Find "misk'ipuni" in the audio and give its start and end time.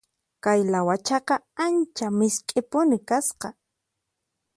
2.19-2.97